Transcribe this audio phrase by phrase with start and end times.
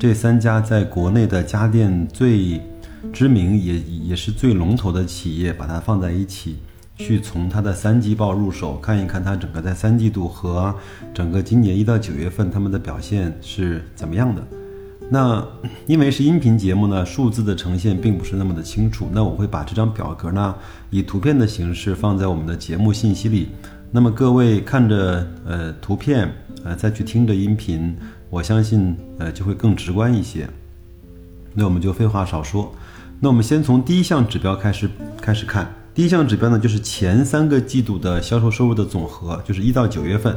[0.00, 2.58] 这三家在国内的家电最
[3.12, 6.56] 知名也也是最龙头的企业，把它放在一起，
[6.96, 10.74] 去从它的三季报入手，看一看它整个在三季度和
[11.12, 14.42] 整个今年一到九月份他们的表现是怎么样的。
[15.10, 15.46] 那
[15.86, 20.54] 因为是音频节目呢，数字的呈现并不是那么的清楚，那我会把这张表格呢
[20.88, 23.48] 以图片的形式放在我们的节目信息里。
[23.92, 26.32] 那么各位看着呃图片。
[26.62, 27.96] 呃，再去听着音频，
[28.30, 30.48] 我相信呃就会更直观一些。
[31.52, 32.72] 那我们就废话少说，
[33.18, 34.88] 那我们先从第一项指标开始
[35.20, 35.68] 开始看。
[35.92, 40.34] 第一项指标呢，就是前三个季度的销售收入的总和，就是一到九月份。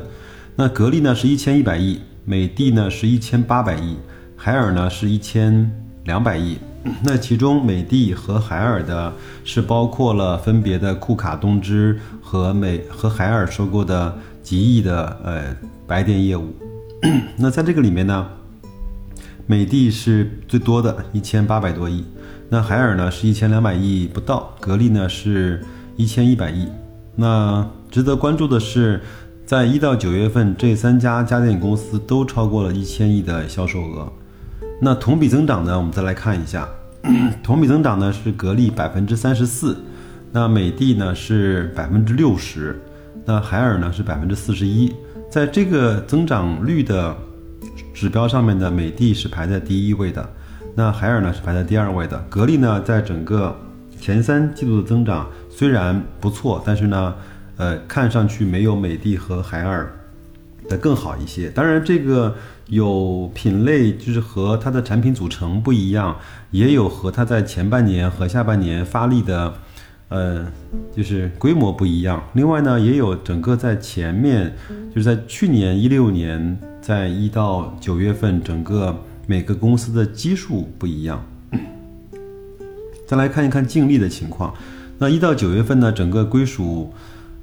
[0.55, 3.95] 那格力呢是一千一百亿，美的呢是一千八百亿，
[4.35, 5.71] 海尔呢是一千
[6.05, 6.57] 两百亿。
[7.03, 9.13] 那其中美的和海尔的
[9.45, 15.55] 是包括了分别的库卡东芝和美和海尔收购的极亿的呃。
[15.85, 16.55] 白电业务，
[17.35, 18.27] 那在这个里面呢，
[19.45, 22.05] 美的是最多的，一千八百多亿。
[22.49, 25.61] 那海尔呢是一千两百亿不到，格力呢是
[25.97, 26.67] 一千一百亿。
[27.15, 29.01] 那值得关注的是，
[29.45, 34.11] 在一到九月份，这三家家电公司都超过了一千亿的销售额。
[34.79, 36.65] 那同比增长呢，我们再来看一下，
[37.43, 39.77] 同比增长呢是格力百分之三十四，
[40.31, 42.81] 那美的呢是百分之六十，
[43.25, 44.93] 那海尔呢是百分之四十一。
[45.33, 47.17] 在这个增长率的
[47.91, 50.29] 指标上面呢，美的是排在第一位的，
[50.75, 52.23] 那海尔呢是排在第二位的。
[52.29, 53.59] 格力呢，在整个
[53.99, 57.15] 前三季度的增长虽然不错，但是呢，
[57.57, 59.91] 呃，看上去没有美的和海尔
[60.69, 61.49] 的更好一些。
[61.49, 62.35] 当然，这个
[62.67, 66.15] 有品类就是和它的产品组成不一样，
[66.51, 69.55] 也有和它在前半年和下半年发力的。
[70.13, 70.45] 呃，
[70.95, 72.23] 就是规模不一样。
[72.33, 74.53] 另外呢，也有整个在前面，
[74.93, 81.25] 就是在去年一六年，在一到九月份，整个每个公司的基数不一样。
[83.07, 84.53] 再来看一看净利的情况。
[84.99, 86.93] 那一到九月份呢，整个归属，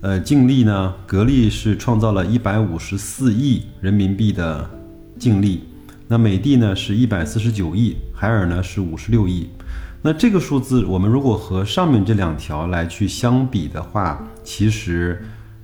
[0.00, 4.70] 呃，净利呢，格力是创造了一百五十四亿人民币的
[5.18, 5.64] 净利。
[6.06, 9.48] 那美的呢是一百四十九亿，海尔呢是五十六亿。
[10.02, 15.22] 那这个数字，我们如果和上面这两条来去相比的话，其实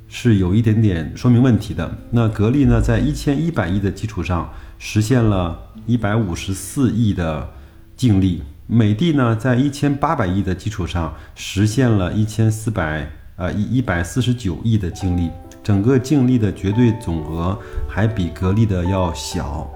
[0.09, 1.91] 是有一点点说明问题的。
[2.11, 7.49] 那格力呢，在一千一百亿的基础上，实现了一百五十四亿的
[7.97, 15.31] 净利；美的呢，在一千八百亿的基础上，实现了一千四百呃一一百四十九亿的净利。
[15.63, 17.59] 整个净利的绝对总额
[17.89, 19.67] 还比格力的要小。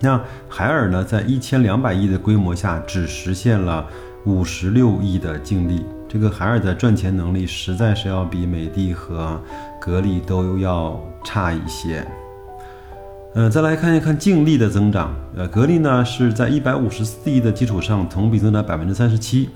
[0.00, 3.84] 那海尔呢，在一千两百亿的规模下，只实现了
[4.24, 5.84] 五十六亿的净利。
[6.08, 9.40] 这个海尔的赚钱能力实在是要比美的和
[9.80, 12.06] 格力都要差一些。
[13.34, 15.14] 呃，再来看一看净利的增长。
[15.36, 19.50] 呃，格力呢是在一百五十四亿的基础上，同比增长百分之三十七。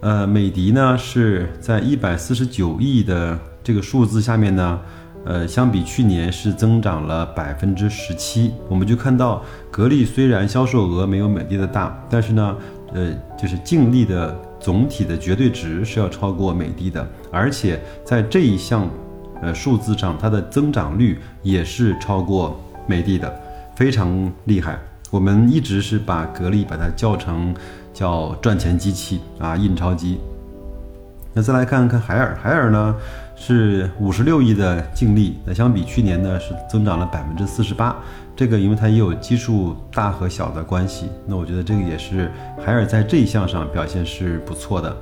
[0.00, 4.80] 呃，美的呢是在一百四十九亿的这个数字下面呢。
[5.24, 8.52] 呃，相比去年是增长了百分之十七。
[8.68, 12.56] 我们就看到，格力虽然销售额没有美的的大，但是呢，
[12.94, 18.88] 呃，就是净利的总体的绝对值是要超过美的的，而且在这一项，
[19.42, 23.40] 呃，数字上，它的增长率也是超过美的的，
[23.76, 24.78] 非常厉害。
[25.10, 27.54] 我们一直是把格力把它叫成
[27.92, 30.18] 叫赚钱机器啊，印钞机。
[31.32, 32.94] 那再来看看海尔，海尔呢？
[33.42, 37.96] 是五十六亿的净利，那相比去年呢是增长了百分之四十八。
[38.36, 42.30] 这个因为它也有基数大和小的关系，那我觉得这个也是
[42.62, 44.94] 海尔在这一项上表现是不错的。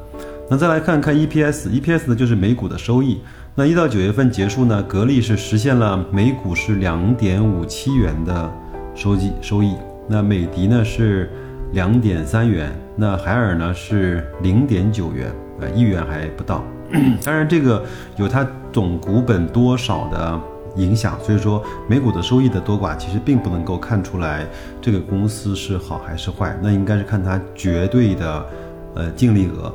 [0.48, 3.18] 那再来看看 EPS，EPS 呢就是每股的收益。
[3.56, 8.48] 那一到九月份结束呢，格力是实现了每股是两点五七元的
[8.94, 9.74] 收益收益。
[10.06, 11.28] 那美的呢是
[11.72, 15.28] 两点三元，那海尔呢是零点九元，
[15.60, 16.64] 呃一元还不到。
[17.24, 17.84] 当然，这个
[18.16, 20.40] 有它总股本多少的
[20.76, 24.46] 影响，所以说每股的收益的多寡，其实并不能够看出来
[24.80, 26.56] 这个公司是好还是坏。
[26.62, 28.46] 那应该是看它绝对的，
[28.94, 29.72] 呃，净利额，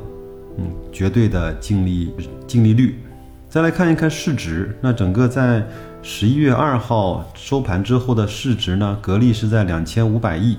[0.58, 2.14] 嗯，绝对的净利
[2.46, 2.98] 净利率。
[3.48, 5.64] 再来看一看市值，那整个在
[6.02, 10.58] 十一月二号收盘之后的市值呢，格力是在两千五百亿，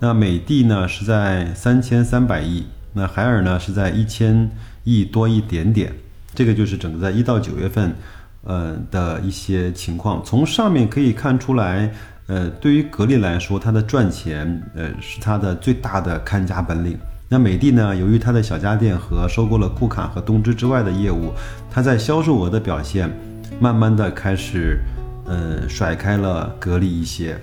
[0.00, 4.50] 那美的呢是在三千三百亿，那海尔呢是在一千
[4.86, 5.92] 亿多一点点。
[6.34, 7.94] 这个就是整个在一到九月份，
[8.44, 10.22] 呃的一些情况。
[10.24, 11.90] 从上面可以看出来，
[12.26, 16.98] 呃，对于格力来说，它的赚钱，呃，是它的最大的看家本领。
[17.28, 21.32] 那美的呢，由于它的小家电和收购了库卡和东芝之外的业务，
[21.70, 23.10] 它在销售额的表现，
[23.58, 24.78] 慢慢的开始，
[25.24, 27.36] 呃，甩开了格力一些。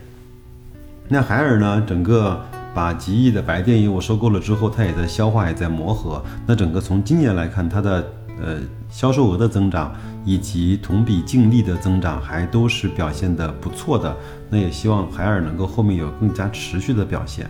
[1.09, 2.39] 那海尔呢，整个
[2.73, 6.23] 把极易的白电业务收购了之后，它也在消化，也在磨合。
[6.45, 8.03] 那整个从今年来看，它的
[8.41, 8.57] 呃，
[8.89, 9.93] 销售额的增长
[10.25, 14.15] 以及同比净利的增长还都是表现的不错的。
[14.49, 17.49] 那也希望海尔能够后面有更加持续的表现。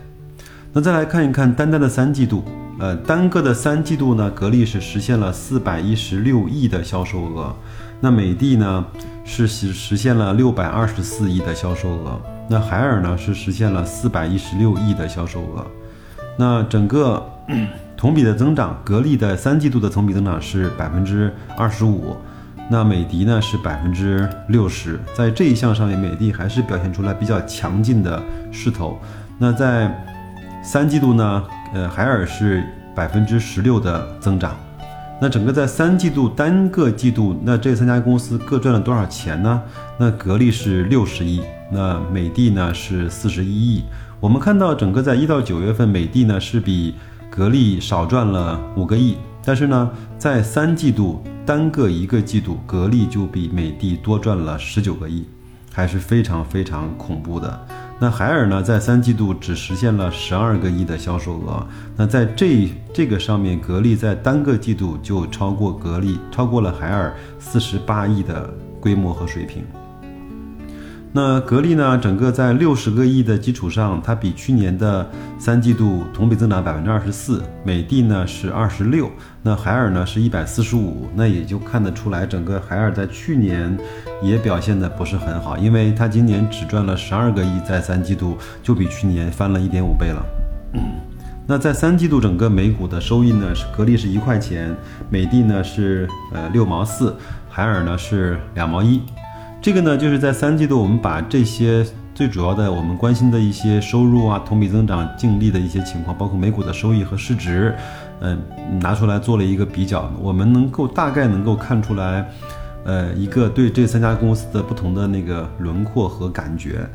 [0.74, 2.44] 那再来看一看单单的三季度，
[2.80, 7.56] 呃，单个的三季度呢，格力是实现了四百一十六亿的销售额，
[8.02, 8.86] 那美的呢
[9.24, 15.66] 是实实现了六百二十四亿的销售额，那海尔呢是实现了四百一十六亿的销售额，
[16.38, 17.24] 那整个。
[17.98, 22.16] 同比的增长，格力的三季度的同比增长是百分之二十五，
[22.70, 29.00] 那美的呢是百分之六十，在这一项上面，美的还是表现出来比较强劲的势头。
[29.38, 29.90] 那在
[30.62, 31.44] 三季度呢，
[31.74, 32.64] 呃，海尔是
[32.94, 34.54] 百分之十六的增长。
[35.22, 39.62] 那整个在三季度单个季度，那这三家公司各赚了多少钱呢？
[39.98, 41.42] 那格力是六十亿，
[41.74, 43.84] 那美的呢是四十一亿。
[44.20, 46.94] 我们看到整个在一到九月份，美的呢是比。
[47.36, 49.90] 格力少赚了五个亿，但是呢，
[50.20, 55.26] 在三季度单个一个季度，格力就比美的多赚了十九个亿，
[55.72, 57.68] 还是非常非常恐怖的。
[57.98, 61.66] 那海尔呢，在三季度只实现了十二个亿的销售额，
[61.98, 68.48] 那在这这个上面，格力在单个季度就超过格力，超过了海尔四十八亿的
[68.80, 69.64] 规模和水平。
[71.16, 71.96] 那格力呢？
[71.96, 75.08] 整个在六十个亿的基础上，它比去年的
[75.38, 77.44] 三季度同比增长百分之二十四。
[77.64, 79.08] 美的呢是二十六，
[79.44, 81.08] 那海尔呢是一百四十五。
[81.14, 83.78] 那也就看得出来，整个海尔在去年
[84.24, 90.26] 也表现的不是很好，因为它今年只赚了十二个亿，在三季度就比去年翻了一点五倍了。
[90.74, 90.82] 嗯
[91.46, 94.76] 那在三季度整个美股的收益呢，是格力是一块钱，
[95.12, 97.16] 美的呢是呃六毛四，
[97.50, 99.00] 海尔呢是两毛一。
[99.64, 107.74] 这个呢，就是在三季度，我们把这些最主要的我们关心的一些收入啊、同比增长、净利的一些情况，包括每股的收益和市值，
[108.20, 108.38] 嗯，
[108.82, 112.30] 拿出来做了一个比较，我们能够大概能够看出来，
[112.84, 116.86] 呃，一个对这三家公司的不同的那个轮廓和感觉。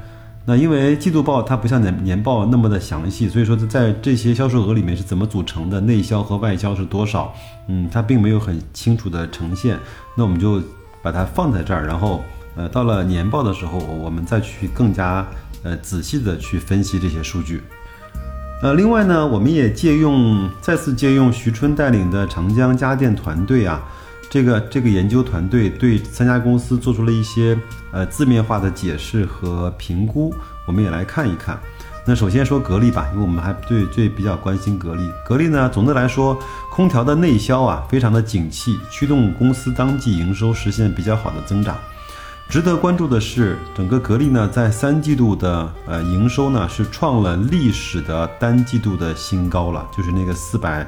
[0.45, 7.33] 那因为季度报它不像年年报那么的详细，所以说在这些销售额里面是怎么组成的，内销和外销是多少，
[7.69, 9.79] 嗯，它并没有很清楚的呈现。
[10.15, 10.61] 那我们就
[11.01, 12.21] 把它放在这儿，然后。
[12.59, 15.25] 呃，到了年报的时候，我们再去更加
[15.63, 17.63] 呃仔细的去分析这些数据。
[18.61, 23.81] 呃，另外呢，我们也借用再次借用徐春带领的长江家电团队啊，
[24.29, 27.57] 这个这个研究团队对三家公司做出了一些
[27.93, 30.35] 呃字面化的解释和评估，
[30.67, 31.57] 我们也来看一看。
[32.05, 35.09] 那首先说格力吧，因为我们还对最比较关心格力。
[35.25, 36.37] 格力呢，总的来说，
[36.73, 41.77] 空调的内销啊非常的景气，驱动公司当季营收实现比较好的增长。
[42.49, 50.87] 值得关注的是，整个格力呢，在三季度的呃营收呢是创了历史的单季度的新高了，就是那个四百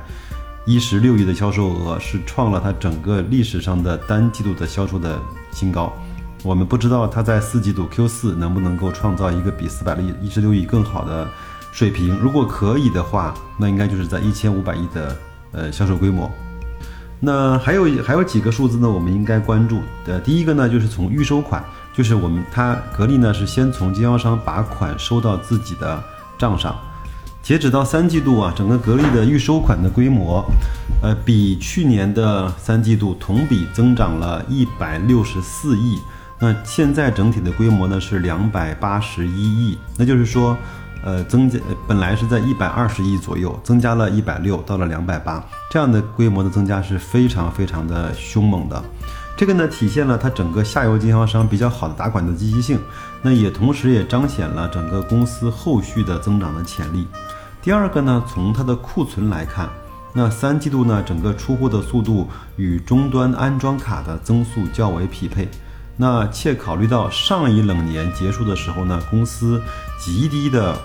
[0.65, 5.21] 一十六亿的销售额是创了它整个历史上的单季度的销售的
[5.53, 5.93] 新高。
[6.43, 11.29] 我们不知道它在四季度 Q 四能不能够创造一个比四百一十六亿更好的
[11.73, 12.17] 水平。
[12.17, 15.15] 如果可以的话，那应该就是在一千五百亿的
[15.53, 16.31] 呃销售规模。
[17.23, 18.89] 那还有还有几个数字呢？
[18.89, 21.63] 我们应该关注的，第一个呢，就是从预收款，
[21.93, 26.03] 就是我们它格力呢是先从经销商把款收到自己的
[26.39, 26.75] 账上，
[27.43, 30.43] 截止到三季度啊，整个格力的预收款的规模，
[31.03, 35.99] 呃，比去年的三季度同比增长了一百六十四亿，
[36.39, 40.57] 那现在整体的规模呢是两百八十一亿，那就是说。
[41.03, 48.83] 呃，增加本来是在一百二十亿左右，增加了一百六，到了两百八，这样的规模的增加是非常非常的凶猛的。
[49.37, 52.79] 这个呢，体现了它整个下游经销商比较好的打款的积极性，
[53.23, 57.07] 那也同时也彰显了整个公司后续的增长的潜力。
[57.63, 59.67] 第二个呢，从它的库存来看，
[60.13, 65.49] 那三季度呢，整个出货的速度与终端安装卡的增速较为匹配。
[65.97, 69.63] 那且考虑到上一冷年结束的时候呢，公司
[69.99, 70.77] 极低的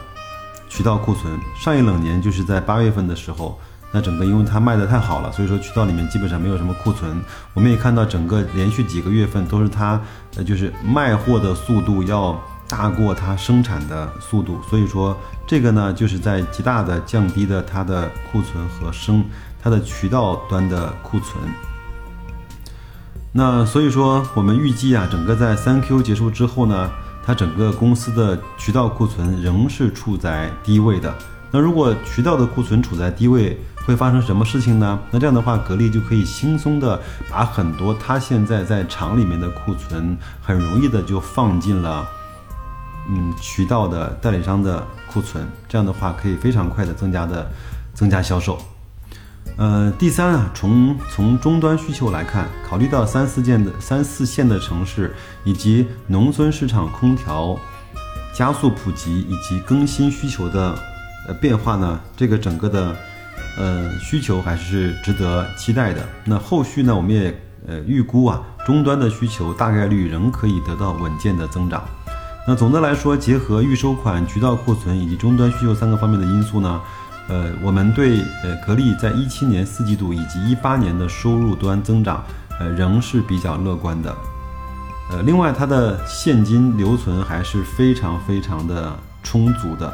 [0.76, 3.58] 渠道库存，上一冷年就是在八月份的时候，
[3.94, 7.18] 那整个因为它卖的太好了，所以说渠道里面基本上没有什么库存。
[7.54, 10.02] 我们也看到整个连续几个月份都是它，
[10.36, 15.18] 呃，就是卖货的速度要大过它生产的速度，所以说
[15.48, 19.24] 这个呢，就是在极大的降低的它的库存和生
[19.64, 21.42] 它的渠道端的库存。
[23.32, 26.90] 那所以说，我们预计啊，整个在三 Q 结束之后呢，
[27.26, 31.14] 它整个公司的渠道库存仍是处在低位的。
[31.52, 35.00] 那如果渠道的库存处在低位，会发生什么事情呢？
[35.12, 42.06] 那这样的话，格力就可以轻松的把很多它现在在厂里面的库存，很容易的就放进了，
[43.10, 45.48] 嗯，渠道的代理商的库存。
[45.70, 47.50] 这样的话，可以非常快的增加的
[47.94, 48.60] 增加销售。
[49.58, 57.58] 呃，第三啊，从从终端需求来看，考虑到三四线的三四线的城市以及农村市场空调
[58.34, 60.78] 加速普及以及更新需求的
[61.28, 62.96] 呃变化呢，这个整个的。
[63.58, 66.06] 呃，需求还是值得期待的。
[66.26, 67.34] 那后续呢，我们也
[67.66, 71.82] 呃预估啊，终端的需求大概率仍可以得到稳健的增长。
[72.46, 76.82] 那总的来说，结合预收款、渠道库存以及终端需求三个方面的因素呢，
[77.28, 82.24] 呃，我们对呃格力在一七年四季度以及一八年的收入端增长，
[82.60, 84.16] 呃，仍是比较乐观的。
[85.12, 88.92] 呃，另外它的现金留存还是非常非常的
[89.24, 89.92] 充足的。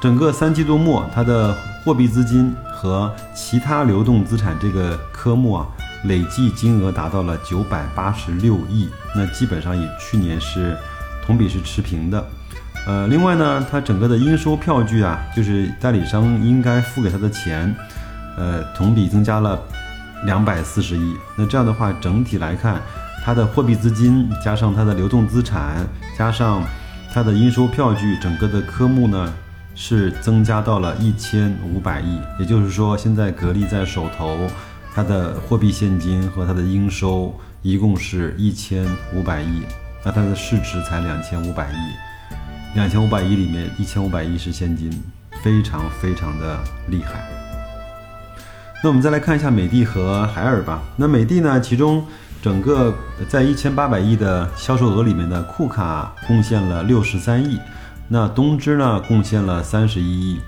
[0.00, 5.66] 整个三季度末，它的货币资金和其他流动资产这个科目啊，
[6.04, 10.76] 累计金额达到了九百八十六亿，那基本上与去年是
[11.24, 12.24] 同比是持平的。
[12.86, 17.74] 呃，另外呢，它整个的应收票据啊，就是代理商应该付给他的钱，
[18.36, 19.60] 呃，同比增加了
[20.24, 21.16] 两百四十亿。
[21.36, 22.80] 那这样的话，整体来看，
[23.24, 25.86] 它的货币资金加上它的流动资产
[26.18, 26.62] 加上
[27.12, 29.32] 它的应收票据，整个的科目呢。
[29.74, 34.36] 是增加到了一千五百亿，也就是说，现在格力在手头，
[34.94, 38.84] 它的货币现金和它的应收一共是一千
[39.14, 39.62] 五百亿，
[40.04, 41.76] 那它的市值才两千五百亿，
[42.74, 44.90] 两千五百亿里面一千五百亿是现金，
[45.42, 47.22] 非常非常的厉害。
[48.82, 50.82] 那我们再来看一下美的和海尔吧。
[50.96, 52.02] 那美的呢，其中
[52.40, 52.94] 整个
[53.28, 57.60] 在一千八百亿的销售额里面的库卡贡献了六十三亿。
[58.08, 60.40] 那东芝呢，贡献了三十一亿。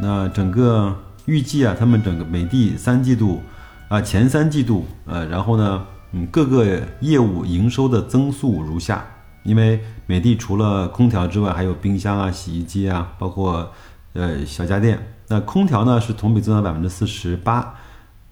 [0.00, 3.42] 那整个预计啊，他们整个美的三季度
[3.88, 9.04] 啊，前三季度呃，然后呢，嗯，各个业务营收的增速如下。
[9.42, 13.70] 因为美的除了空调之外，还有冰箱啊、洗衣机啊，包括
[14.12, 14.98] 呃小家电。
[15.28, 17.74] 那空调呢是同比增长百分之四十八，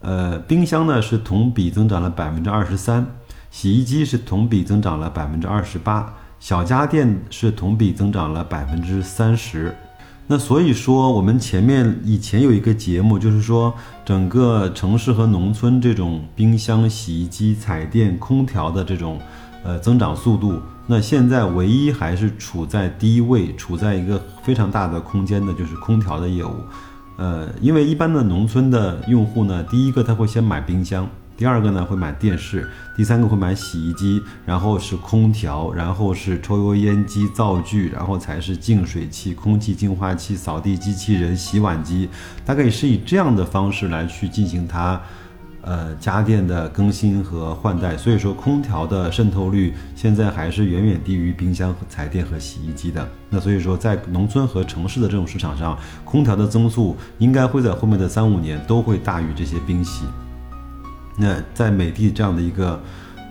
[0.00, 3.06] 呃，冰箱呢是同比增长了百分之二十三，
[3.50, 6.14] 洗衣机是同比增长了百分之二十八。
[6.40, 9.74] 小家电是同比增长了百分之三十，
[10.28, 13.74] 那所以说我们前面以前有一个节目，就是说
[14.04, 19.18] 整个城市和农村这种冰箱、洗衣机、彩电、空调的这种
[19.64, 26.54] 呃增长速度，那现在唯一还是处在低位，处在一个非常大的空间的，就是空调的业务，
[27.18, 31.06] 呃，因为一般的农村的用户呢，第一个他会先买冰箱。
[31.36, 42.08] 第二个呢会买电视，第三个会买洗衣机，然后是空调，然后是抽油烟机、灶具，然后才是净水器、空气净化器、扫地机器人、洗碗机，
[42.44, 45.00] 大概是以这样的方式来去进行它，
[45.68, 47.94] 呃家电的更新和换代。
[47.94, 53.06] 所以说空调的渗透率现在还是远远低于冰箱、彩电和洗衣机的。
[53.28, 60.04] 那所以说在农村和城市的这种市场上，空调的增速应该会在后面的三五年都会大于这些冰洗。
[61.20, 62.80] 那在美的这样的一个，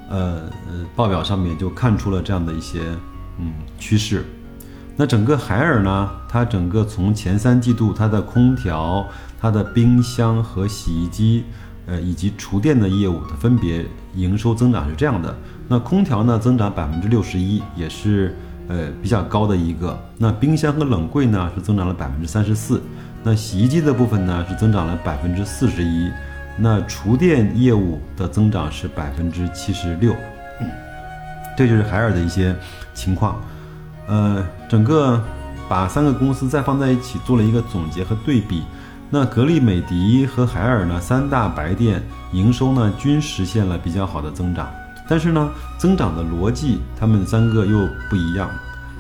[0.10, 0.50] 呃
[0.96, 2.82] 报表上面就看出了这样的一些
[3.40, 4.24] 嗯趋势。
[5.00, 9.08] 那整个海尔呢，它整个从前三季度它的空调、
[9.40, 11.46] 它的冰箱和洗衣机，
[11.88, 15.36] 呃以及厨电的业务，它分别营收增长是这样的。
[15.68, 20.00] 那空调呢增长百分之六十一，也是呃比较高的一个。
[20.18, 22.82] 那冰箱和冷柜呢是增长了百分之三十四。
[23.24, 26.12] 那洗衣机的部分呢是增长了百分之四十一。
[26.58, 30.16] 那厨电业务的增长是百分之七十六，
[31.56, 32.56] 这就是海尔的一些
[32.94, 33.42] 情况。
[34.08, 35.22] 呃，整个
[35.70, 38.64] 把三个公司再放在一起做了一个总结和对比。
[39.10, 42.02] 那格力、美的和海尔呢，三大白电
[42.34, 44.70] 营收呢均实现了比较好的增长，
[45.08, 48.50] 但是呢，增长的逻辑他们三个又不一样。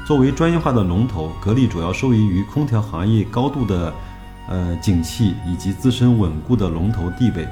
[0.05, 3.93] 作为专业化的龙头，格力主要受益于空调行业高度的。
[4.49, 7.45] 呃，景气以及自身稳固的龙头地位，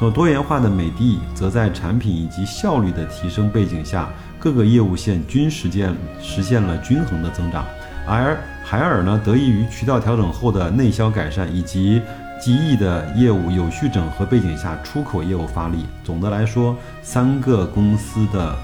[0.00, 4.08] 那多元化的美的则在产品以及效率的提升背景下，
[4.38, 7.64] 各个业务线均实现实现了均衡的增长。
[8.06, 12.02] 而海尔呢，得益于渠道调整后的内销改善以及
[12.42, 15.86] 记忆的业务有序整合背景下，出口业务发力。
[16.02, 18.56] 总的来说，三个公司的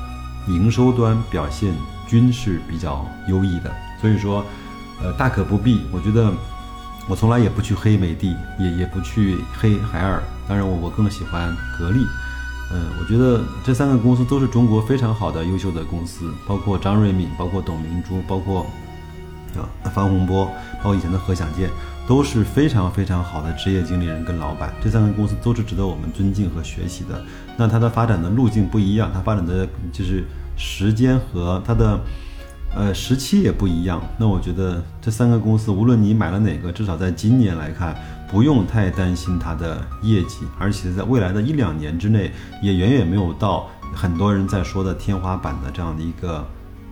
[0.49, 1.73] 营收端表现
[2.09, 3.71] 均是比较优异的。
[4.01, 4.45] 所以说，
[5.01, 5.87] 呃，大可不必。
[5.93, 6.33] 我觉得
[7.09, 10.21] 我从来也不去黑美的，也也不去黑海尔。
[10.49, 12.01] 当然，我我更喜欢格力。
[12.73, 18.67] 嗯，我觉得这三个公司都是中国非常好的、优秀的公司，包括张瑞敏，包括董明珠，包括
[19.61, 20.47] 啊方洪波，
[20.79, 21.69] 包括以前的何享健，
[22.07, 24.73] 都是非常非常好的职业经理人跟老板。
[24.83, 27.23] 这三个公司都是值得我们尊敬和学习的。
[27.57, 30.25] 那它的发展的路径不一样，它发展的就是
[30.57, 32.01] 时间和它的
[32.75, 34.03] 呃时期也不一样。
[34.19, 37.97] 那我觉得这三个公司，无论你买了哪个，至少在今年来看。
[38.33, 42.33] 不用太担心它的业绩，而且在未来的一两年之内，
[42.63, 46.43] 也远远没有到很多人在说的天花板的这样的一个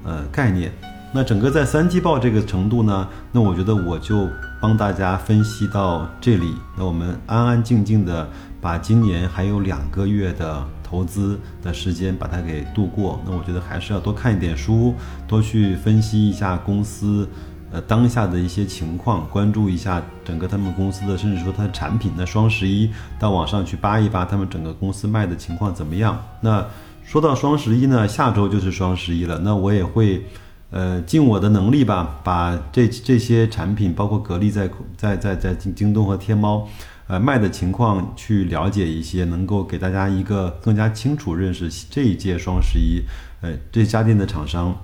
[0.04, 0.70] 呃概念。
[1.12, 4.28] 那整个在三季报这个程度呢，那我觉得我就
[4.60, 6.54] 帮大家分析到这里。
[6.78, 8.28] 那我们安安静静的
[8.60, 13.20] 把今年还有两个月的投资的时间把它给度过。
[13.26, 14.94] 那我觉得还是要多看一点书，
[15.26, 17.28] 多去分析一下公司。
[17.72, 22.10] 呃，当下的一些情况，关注一下整个他们公司的，甚至说它的产品。
[22.16, 26.20] 那双十一到网上去扒一扒，他们整个公司卖的情况怎么样？
[26.40, 26.66] 那
[27.04, 29.38] 说到双十一呢，下周就是双十一了。
[29.38, 30.26] 那我也会，
[30.70, 36.68] 呃，尽我的能力吧，把这这些产品，包括格力在在在在京京东和天猫，
[37.08, 43.02] 呃，卖的情况去了解一些，能够给大家一个更加清楚认识这一届双十一，
[43.40, 44.76] 呃，这家电的厂商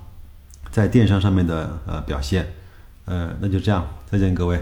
[0.70, 2.46] 在电商上面的呃表现。
[3.04, 4.60] 呃，那就这样，再见各位。